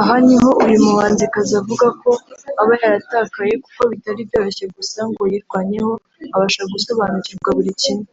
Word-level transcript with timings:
Aha 0.00 0.14
niho 0.26 0.50
uyu 0.64 0.78
muhanzikazi 0.86 1.52
avuga 1.60 1.86
ko 2.02 2.10
aba 2.60 2.72
yaratakaye 2.82 3.54
kuko 3.64 3.80
bitari 3.90 4.28
byoroshye 4.28 4.64
gusa 4.76 5.00
ngo 5.08 5.22
yirwanyeho 5.32 5.92
abasha 6.34 6.62
gusobanukirwa 6.72 7.48
buri 7.56 7.72
kimwe 7.82 8.08